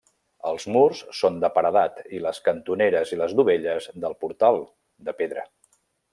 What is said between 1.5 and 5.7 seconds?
paredat i les cantoneres i les dovelles del portal, de pedra.